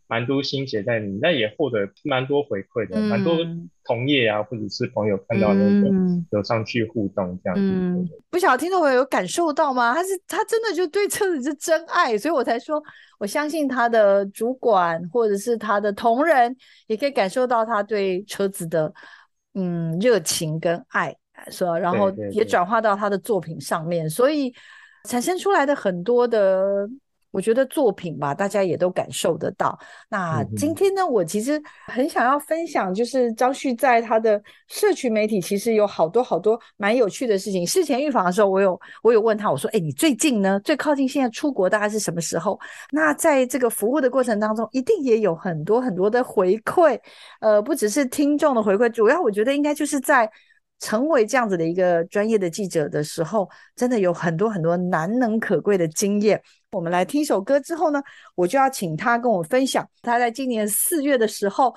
[0.06, 3.36] 蛮多心血在里面，但、嗯、也获得蛮多回馈的，蛮、嗯、多
[3.84, 5.88] 同业啊或者是朋友看到那个
[6.30, 7.62] 有上去互动这样子。
[7.62, 9.92] 嗯、不晓得听众朋友有感受到吗？
[9.94, 12.80] 他是他真的就对车子是真爱，所以我才说
[13.18, 16.54] 我相信他的主管或者是他的同仁
[16.86, 18.92] 也可以感受到他对车子的
[19.54, 21.16] 嗯热情跟爱。
[21.50, 24.52] 说，然后也转化到他的作品上面，所以
[25.08, 26.88] 产生出来的很多的，
[27.30, 29.78] 我觉得作品吧，大家也都感受得到。
[30.10, 37.66] 那今天呢，我其实很想要分享，就是张旭在他的社群媒体，其实有好多好多蛮有趣的事情。
[37.66, 42.60] 事前预防的时候，我有我有问他，我说：“哎，你最近呢，最靠近现在出国大概是什么时候？”
[42.92, 47.00] 那在这个服务的过程当中，一定也有很多很多的回馈，
[47.40, 50.30] 呃，不只是听众的回馈，主要我觉得应该就是在。
[50.82, 56.42] 成为这样子的一个专业的记者的时候，真的有很多很多难能可贵的经验。
[56.72, 58.02] 我们来听首歌之后呢，
[58.34, 61.72] 我就要请他跟我分享他在今年四月的时候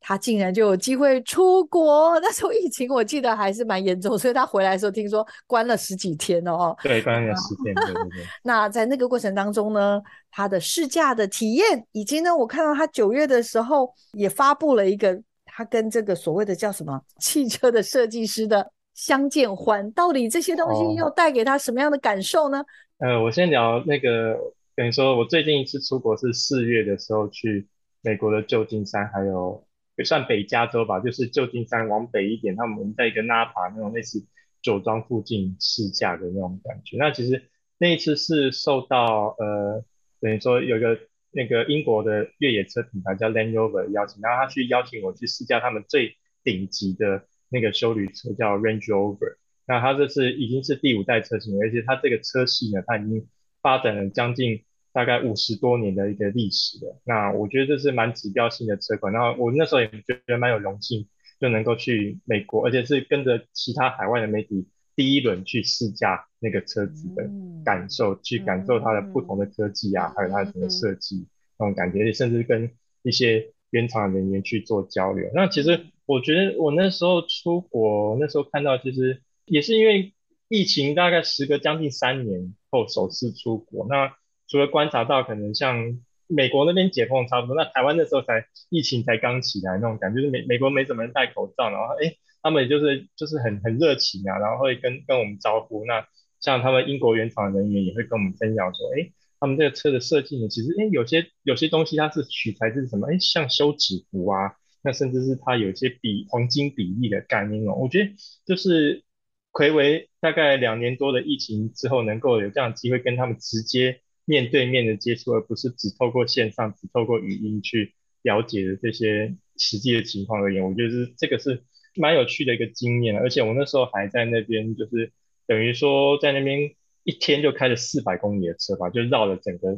[0.00, 2.18] 他竟然就有机会出国。
[2.20, 6.74] 那时候疫情我记得还是蛮严重，所以他回来的时候听说关了十几天哦。
[6.82, 8.26] 对，关了十天，对对对。
[8.42, 10.00] 那在那个过程当中呢，
[10.32, 15.20] 他的试驾的体验，以及呢，我看到他九月的时候也发布了一个
[15.58, 22.60] 他跟这个所谓的叫什么汽车的设计师的相见欢，到底这些东西又带给他什么样的感受呢？
[22.98, 24.38] 哦、呃，我先聊那个。
[24.76, 27.66] 等于说，我最近一次出国是四月的时候去
[28.00, 29.66] 美国的旧金山，还有
[29.96, 34.24] 也算北加州吧，就是旧金山往北一点，他们在一个纳帕那种类似
[34.62, 36.96] 酒庄附近试驾的那种感觉。
[36.96, 37.42] 那其实
[37.76, 39.82] 那一次是受到呃，
[40.20, 40.96] 等于说有一个
[41.30, 49.36] 那个英国的越野车品牌叫 Land Rover 邀请，然后他去邀请我去试驾他们最顶级的那个休旅车叫 Range Rover。
[49.66, 53.28] 那它这是已经是第五代车型，而且它这个车系呢，它已经
[53.62, 54.64] 发展了将近。
[54.90, 59.12] 大概五十多年的一个历史了，那我觉得这是蛮指标性的车款。
[59.12, 61.06] 然后我那时候也觉得蛮有荣幸，
[61.38, 67.28] 就能够去美国，而且是跟着其他海外的媒体第一轮去试驾那个车子的
[67.64, 71.26] 感受，嗯、去感受它的不同的科技啊，嗯、还有它的整个设计
[71.58, 72.70] 那种感觉，甚至跟
[73.02, 75.30] 一些原厂人员去做交流。
[75.34, 80.14] 那其实我觉得我那时候出国，那时候看到其实也是因为
[80.48, 84.12] 疫情，大概时隔将近三年后首次出国，那。
[84.50, 95.84] 除了观察到可能像美国那边解封差不多，那台湾那时候才疫情才刚起来那种感觉，就是美美国没怎么人戴口罩，然后哎，他们也就是就是很很热情啊，然后会跟跟我们招呼。
[95.84, 96.06] 那
[96.40, 107.74] 像他们英国原厂人员也会跟我们分享说，哎，他们这个车的设计呢，其实哎有些有些东西它是取材自什么，哎像休止符啊，那甚至是它有些比黄金比例的概念哦。
[107.74, 108.10] 我觉得
[108.46, 109.04] 就是
[109.52, 114.00] 睽违大概两年多的疫情之后，能够有这样的机会跟他们直接。
[114.30, 123.16] 面对面的接触，而不是只透过线上、只透过语音去了解的这些实际的情况而言，我觉得是这个是蛮有趣的一个经验。
[123.16, 125.12] 而且我那时候还在那边，就是
[125.48, 129.76] 等于说在那边一天就开了四百公里的车吧，就绕了整个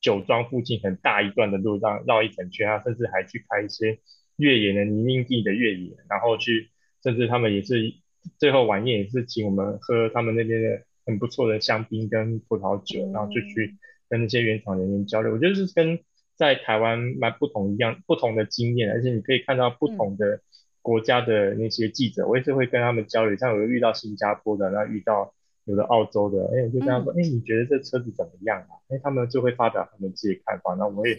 [0.00, 3.98] 酒庄附近很大一段的路，绕绕一整圈啊，甚至还去开一些
[4.36, 6.70] 越野的泥泞地的越野，然后去，
[7.02, 7.92] 甚至他们也是
[8.38, 13.76] 最后晚宴也是请我们喝他们那边的很不错的香槟跟葡萄酒，然后就去。
[14.10, 15.98] 跟那些原厂人员交流，我觉得是跟
[16.34, 20.40] 在台湾蛮不同一样，不同的经验，而且你可以看到不同的
[20.88, 25.30] 国家的那些记者，嗯、我也是会跟他们交流，像有的遇到新加坡的，然后遇到
[25.64, 28.72] 有的澳洲的，哎，我就跟他说，哎、嗯，你觉得这车子怎么样啊？
[28.88, 31.14] 哎，他们就会发表他们自己的看法，那我也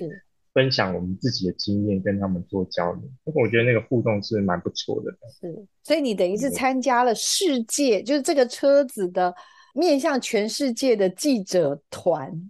[0.55, 5.11] 分享我们自己的经验跟他们做交流，我觉得那个互动是蛮不错的。
[5.39, 9.31] 是，所以你等于是参加了世界，就是这个车子的
[9.75, 12.49] 面向全世界的记者团。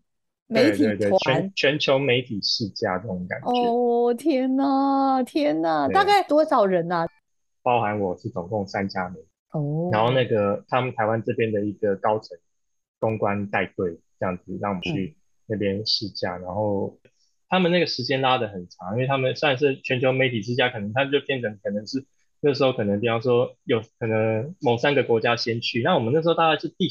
[0.52, 3.48] 媒体团，全全球媒体试驾这种感觉。
[3.48, 7.08] 哦天哪，天哪，大概多少人呐、啊？
[7.62, 9.28] 包含我是总共三家媒体。
[9.52, 9.90] 哦。
[9.94, 12.36] 然后那个他们台湾这边的一个高层
[13.00, 16.38] 公关带队，这样子让我们去那边试驾。
[16.38, 16.98] 嗯、然后
[17.48, 22.04] 他们那个时间拉得很长，因为他们算是全球媒体试驾，可能他就变成可能是
[22.42, 26.88] 那时候可能比方说有可能某三个国家先去，那我们那时候大概是第。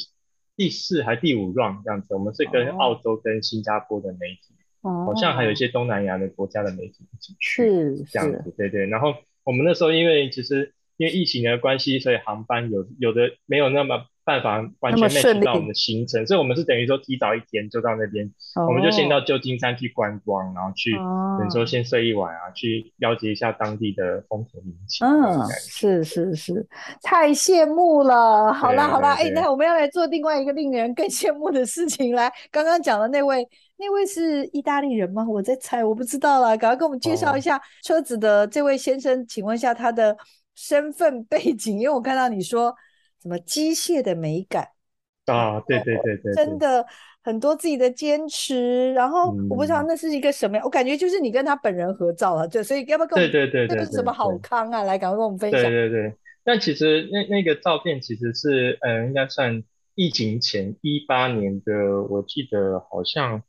[0.59, 8.87] 第四还第五 round 这样子，我们是跟澳洲跟新加坡的媒体，哦、好像还有一些东南亚的国家的媒体一起去，是这样子，对对。
[8.87, 14.05] 然后我们那时候因为其实因为疫情的关系，所以航班有有的没有那么。
[14.29, 20.93] 办法完全 match 到我们的行程，所以我们是等于说提早一天就到那边，哦、我们就先到旧金山去观光，然后去
[21.39, 25.07] 等于说先睡一晚啊，去了解一下当地的风土民情。
[25.07, 26.67] 嗯，是是是，
[27.03, 28.53] 太羡慕了。
[28.53, 32.31] 好啦好啦，哎，那我们要来做另外一个令人更羡慕的事情来。
[32.51, 35.27] 刚刚讲的那位，那位是意大利人吗？
[35.27, 36.55] 我在猜，我不知道啦。
[36.55, 40.15] 赶快跟我们介绍一下车子的这位先生，哦、请问一下他的
[40.55, 42.75] 身份背景，因为我看到你说。
[43.23, 44.69] 什么机械的美感
[45.27, 45.61] 啊？
[45.67, 46.87] 对对对对，真的
[47.23, 48.93] 很多自己的坚持。
[48.95, 53.31] 然后我不知道那是一个什么样，我感觉就是你跟他本人合照了，对，所以要不要跟我们？
[53.31, 54.83] 对对对对，这是什么好康啊？
[54.85, 55.61] 来，赶快跟我们分享。
[55.61, 59.63] 对对对，但其实那那个照片其实是，嗯，应该算
[59.95, 63.43] 疫情前一八年的，我记得好像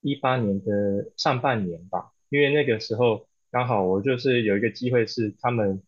[0.00, 5.80] 一八年的上半年吧，因为那个时候刚好我就是有一个机会是他们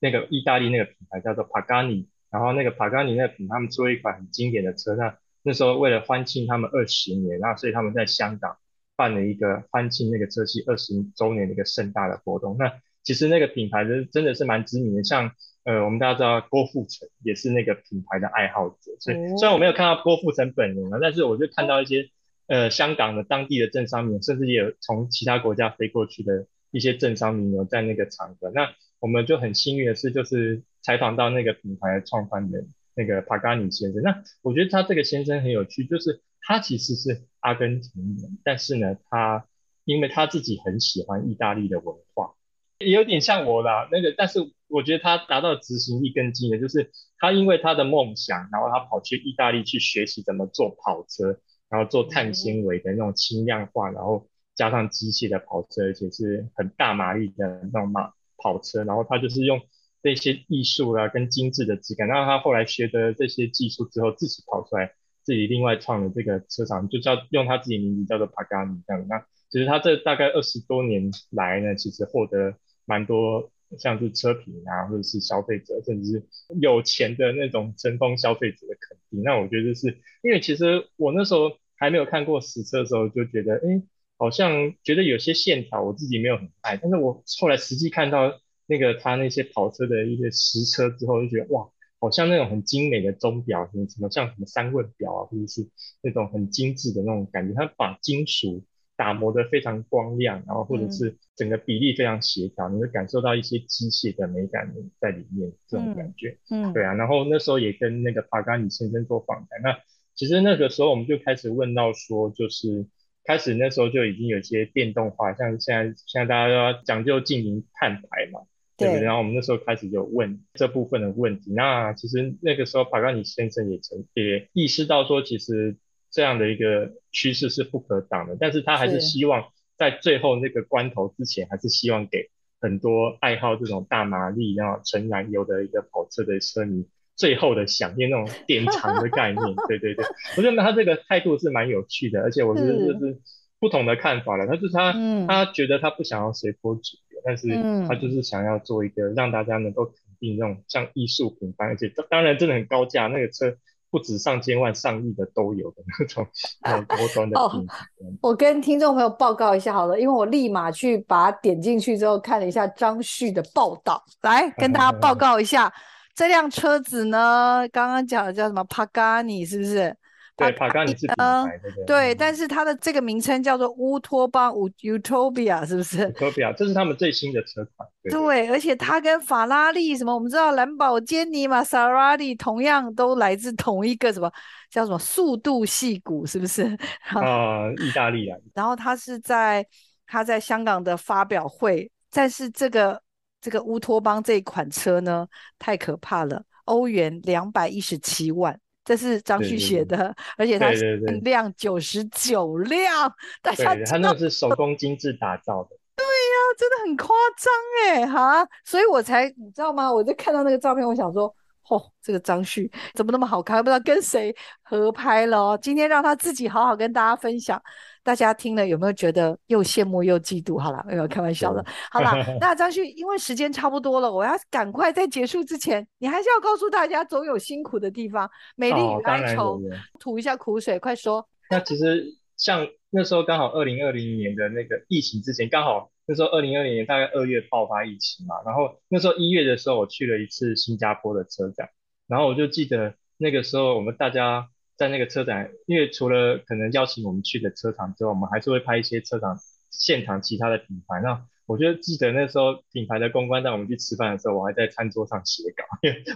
[0.00, 2.06] 那个意大利那个品牌叫做 Pagani。
[2.30, 4.94] 然后那个帕加尼那个品，他们出了一款很经典的车。
[4.96, 8.56] 那那时候为了欢庆他们二十年，然后所以他们在香港
[8.96, 12.56] 办了一个欢庆那个车系二十周年的一个盛大的活动。
[12.58, 12.72] 那
[13.02, 15.30] 其实那个品牌真真的是蛮知名的，像
[15.64, 18.92] 呃我们大家知道郭富城也是那个品牌的爱好者。
[19.00, 22.10] 所以虽然我没有看到郭富城本人啊，但是我就看到一些
[22.48, 28.50] 呃香港的当地的政商名，甚至也有从其他国家飞过去的一些政商名流在那个场合。
[28.54, 28.70] 那
[29.00, 34.02] 我们就很幸运的是，就是采访到那个品牌创办人那个帕加尼先生。
[34.02, 39.46] 那我觉得他这个先生很有趣，就是他其实是阿根廷人，但是呢，他
[39.84, 42.34] 因为他自己很喜欢意大利的文化，
[42.78, 43.88] 也有点像我啦。
[43.90, 51.38] 那个，但是我觉得他达到执行力更近的，就是他因为他的梦想，然后他跑去意大利去学习怎么做跑车，
[51.70, 59.60] 然后做碳纤维的那种轻量化，然后加上机械的跑车，而且是很大马力的那种马跑车，然后他就是用
[60.02, 64.92] 这些艺术啊跟精致的质感，然后他后来学得这些技术之后，自己跑出来，
[65.24, 69.06] 自己另外创了这个车厂，就叫用他自己名字叫做帕加尼这样。
[69.08, 69.18] 那
[69.50, 72.54] 其实他这大概二十多年来呢，其实获得
[72.86, 76.26] 蛮多像是车评啊，或者是消费者，甚至是
[76.60, 79.22] 有钱的那种成功消费者的肯定。
[79.22, 83.82] 那我觉得是因为其实我那时候还没有看过实车的时候，就觉得哎。
[84.18, 91.68] 好像觉得有些线条我自己没有很爱，但是我后来实际看到那个他那些跑车的一些实车之后，就觉得哇，
[92.00, 95.68] 好像那种很精美的钟表，什么什么像什么三问表啊，或者是
[96.02, 98.64] 那种很精致的那种感觉，它把金属
[98.96, 109.78] 打磨得非常光亮，然后或者是整个比例非常协调，嗯、你会感受到一些机械的美感在里面，这种感觉，嗯，对啊，然后那时候也跟那个帕甘尼先生做访谈，那
[110.16, 112.84] 其实那个时候我们就开始问到说，就是。
[113.28, 118.40] 开始那时候就已经有些电动化，像现在现在大家都要讲究进行碳排嘛，
[118.78, 119.02] 对不对？
[119.02, 121.52] 然后我们那时候开始就问这部分的问题。
[121.52, 125.76] 那其实那个时候帕加尼先生也曾也意识到说，其实
[126.10, 129.44] 这样的一个趋势是不可挡的，但是他还是希望
[129.76, 132.30] 在最后那个关头之前，还是希望给
[132.62, 136.88] 很多爱好这种大马力然后纯燃油的一个跑车的车迷。
[137.18, 140.04] 最后的想念那种 典藏的概念，对对对，
[140.36, 143.18] 我觉得他这个态度是蛮有趣的，而且我觉得就是
[143.58, 144.46] 不同的看法了。
[144.46, 147.48] 他是他、嗯、他觉得他不想要随波逐流，但是
[147.88, 153.52] 他就是想要做一个让大家能够肯定那种像艺术品般，而且当然真的很高价，那个车
[153.90, 156.24] 不止上千万、上亿的都有的那种
[156.62, 157.78] 很高端的品牌。
[157.78, 165.72] 哦，我跟听众朋友报告一下好了，因为我立马去把它点进去之后看了一下张旭的报道，来跟大家报告一下。
[166.18, 168.64] 这辆车子呢，刚刚讲的叫什么？
[168.64, 169.96] 帕加尼是不是？
[170.36, 171.84] 对，帕加尼是品牌，对对。
[171.84, 177.88] 对，但是它的这个名称叫做乌托邦，Utopia，是不是？Utopia，这是他们最新的车款。
[178.02, 184.28] 对，对，对，而且它跟法拉利什么，我们知道兰博基尼、玛莎拉蒂同样都来自同一个什么
[184.72, 186.64] 叫什么速度系股，是不是？
[187.14, 188.36] 啊、呃，意大利啊。
[188.56, 189.64] 然后它是在
[190.04, 193.00] 它在香港的发表会，但是这个。
[193.40, 195.26] 这个乌托邦这一款车呢，
[195.58, 205.70] 太可怕了，欧元两百一十七万，这是张旭写的，而且它是限量九十九辆，大家他那是手工精致打造的。
[205.96, 207.52] 对呀、啊，真的很夸张
[207.86, 209.92] 哎哈，所以我才你知道吗？
[209.92, 211.32] 我就看到那个照片，我想说，
[211.68, 213.58] 哦，这个张旭怎么那么好看？
[213.62, 215.58] 不知道跟谁合拍了哦。
[215.60, 217.60] 今天让他自己好好跟大家分享。
[218.08, 220.58] 大家听了有没有觉得又羡慕又嫉妒？
[220.58, 221.62] 好了，没有开玩笑的。
[221.90, 229.60] 好了， 那张旭，因为时间差不多了，我要赶快在结束之前，你还是要告诉大家，总有辛苦的地方，美丽与哀愁，
[230.00, 231.28] 吐一下苦水，快说。
[231.50, 232.02] 那其实
[232.38, 241.68] 像那时候刚好二零二零年的那个疫情之前，刚好那时候二零二零年大概二月爆发疫情嘛，然后那时候一月的时候我去了一次新加坡的车展，
[242.06, 244.48] 然后我就记得那个时候我们大家。
[244.78, 249.36] 在那个车展，因为除了可能邀请我们去的车厂之外，我们还是会拍一些车厂
[249.72, 251.00] 现场其他的品牌。
[251.02, 255.64] 那我就记得那时候品牌的公关带我们去吃饭的时候，我还在餐桌上写稿，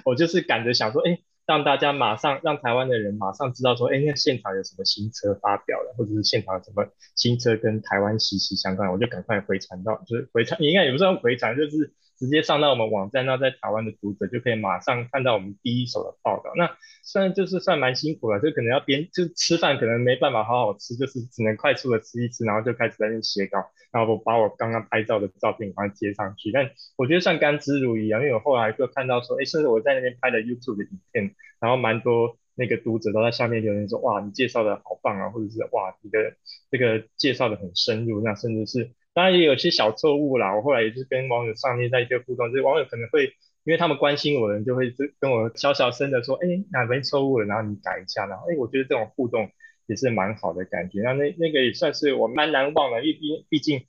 [0.04, 6.86] 我就是赶着想说，哎，让大家马上让台湾的人马上知道说，哎，那现场有什么新车发表了，或者是现场有什么
[7.16, 11.92] 新车跟台湾息息相关，我就赶快回传到，就是回传，你应该也不算回传，就是。
[12.22, 16.52] 直接上到我们网站，那在台湾的读者就可以马上看到我们第一手的报道。
[16.56, 16.70] 那
[17.02, 23.58] 虽然就是算蛮辛苦了，就可能要边就吃饭，可能没办法好好吃，就是只能快速的吃一吃，然后就开始在那写稿，
[23.90, 26.52] 然后我把我刚刚拍照的照片把它贴上去。
[26.52, 36.36] 但我觉得算甘之如饴啊，因为我后来就看到说，哎，甚至我在那边拍的 YouTube 的影片，然后蛮多那个读者都在下面留言说，哇，你介绍的好棒啊，或者是哇，你的
[36.70, 38.92] 这个介绍的很深入，那甚至是。
[39.14, 43.24] 当然也有些小错误啦，我后来也是跟网友上面在一些互动，就是网友可能会
[43.64, 44.90] 因为他们关心我的人，就会
[45.20, 49.48] 跟我小小声的说，哎，哪边错误了，然后你改一下，然后哎，我觉得这种互动
[49.86, 51.00] 也是蛮好的感觉。
[51.02, 53.82] 那那那个也算是我蛮难忘的，因为毕毕竟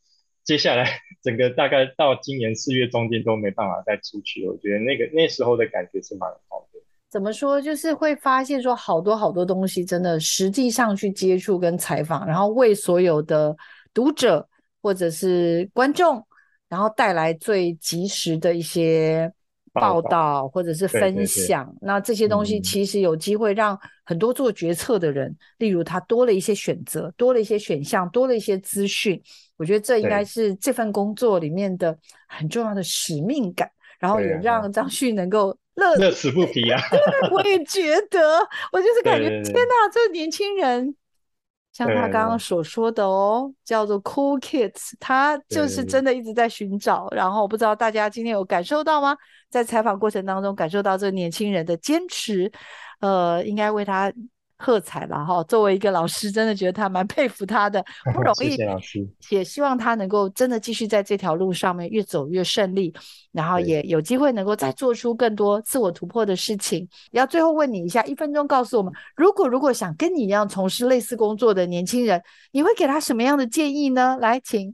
[0.44, 6.80] 接下来 整个大概到今年四月中间都没办法再出去，我觉得那个那时候的感觉是蛮好的。
[7.10, 7.62] 怎么说？
[7.62, 13.56] 就是会发现说好多好多东西，真的实际上去接触跟采访，然后为所有的
[13.94, 14.46] 读者。
[14.84, 16.24] 或者是观众
[16.70, 19.32] 然后带来最及时的一些
[19.72, 21.66] 报道或者是分享。
[21.66, 29.20] 对对对，那这些东西其实有机会让很多做决策的人，嗯、例如他多了一些选择，多了一些选项，多了一些资讯。
[29.56, 36.82] 我觉得这应该是这份工作里面的很重要的使命感，然后也让张旭能够 乐乐此不疲啊！
[37.32, 38.40] 我也觉得，
[38.72, 40.96] 我就是感觉，天哪，这年轻人。
[41.74, 47.10] 像他刚刚所说的哦，叫做 Cool Kids，他就是真的一直在寻找。
[47.12, 49.18] 然后不知道大家今天有感受到吗？
[49.50, 52.52] 在采访过程当中感受到这个年轻人的坚持，
[53.02, 54.14] 呃，应该为他。
[54.64, 55.44] 喝彩了哈！
[55.44, 57.84] 作为一个老师，真的觉得他蛮佩服他的，
[58.16, 58.52] 不容易。
[58.52, 62.94] 谢谢老师，也希望他能够真的继续在这条路上面越走越顺利，
[63.34, 66.88] 然后也有机会能够再做出更多自我突破的事情。
[67.12, 74.18] 要最后问你一下，一分钟告诉我们，如果如果想跟你一样从事类似工作的年轻人，你会给他什么样的建议呢？
[74.22, 74.74] 来，请。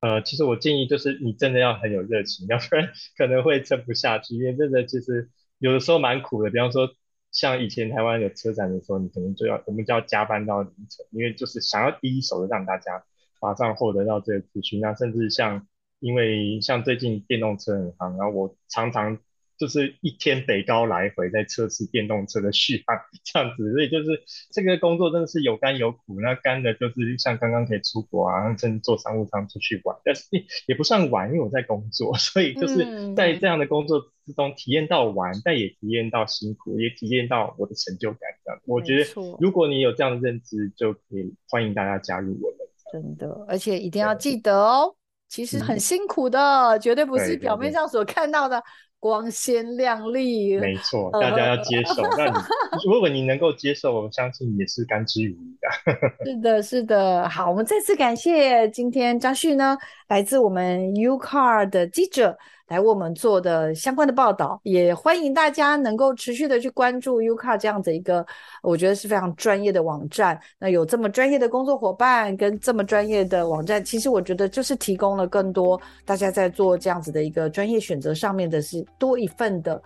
[0.00, 2.88] 呃，其实我建议就是你真的要很有热情，要不然
[3.18, 6.88] 可能会撑不下去，因为真的其实有的时候蛮苦的，比方说。
[7.32, 13.04] 像以前台湾有车展的时候，你可能就要我们就要加班到凌晨，因为就是想要第一手的让大家
[13.40, 14.80] 马上获得到这个资讯。
[14.80, 15.66] 那甚至像，
[15.98, 19.18] 因为像最近电动车很夯，然后我常常。
[19.60, 26.18] 就是一天北高来回在测试电动车的续航这样子，所以就是这个工作真的是有甘有苦。
[26.22, 30.22] 那甘的就是像刚刚可以出国啊，甚至坐商务舱出去玩，但是
[30.66, 38.20] 也不算玩，因为我在工作， 所以就是在这样的工作之中体验到玩，但也体验到辛苦，也体验到我的成就感。
[38.42, 42.58] 这样，我觉得如果你有这样的认知，就可以欢迎大家加入我们。
[42.90, 44.96] 真的，而且一定要记得哦，
[45.28, 48.62] 其实很辛苦的，绝对不是表面上所看到的。
[49.00, 52.02] 光鲜亮丽，没错，大家要接受。
[52.18, 52.32] 那你
[52.86, 56.24] 如果你能够接受，我相信也是甘之如饴的。
[56.30, 57.28] 是的，是的。
[57.28, 59.76] 好，我们再次感谢今天张旭呢，
[60.08, 62.38] 来自我们 UCAR 的记者。
[62.70, 68.24] 来为我们做的相关的报道，也欢迎大家能够持续的去关注 u c a 这样子一个，
[68.62, 70.40] 我觉得是非常专业的网站。
[70.56, 79.82] 那有这么专业的工作伙伴跟这么专业的网站，其实我觉得就是提供了更多大家在做这样子的一个专业选择上面的是多一份的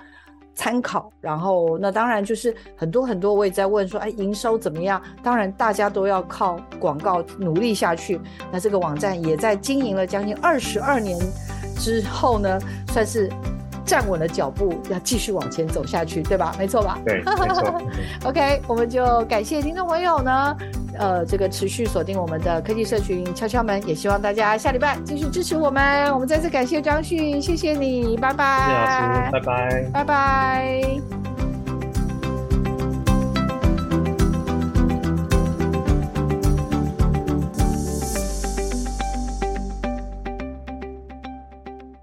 [0.54, 1.10] 参考。
[1.22, 5.00] 然后那当然就是很多很多，我也在问说，哎，营收怎么样？
[5.22, 8.20] 当然大家都要靠广告努力下去。
[8.52, 11.18] 那这个网站也在经营了将近二十二年。
[11.74, 12.58] 之后呢，
[12.88, 13.30] 算是
[13.84, 16.54] 站稳了脚步，要继续往前走下去，对吧？
[16.58, 16.98] 没错吧？
[17.04, 17.82] 对，没错。
[18.24, 20.56] OK，我们就感谢听众朋友呢，
[20.98, 26.10] 呃，这个持续锁定我们的科技社群敲敲门，也希望大家下礼拜继续支持我们。
[26.14, 28.66] 我们再次感谢张旭，谢谢你，拜拜。
[28.66, 31.53] 谢谢老师，拜拜，拜拜。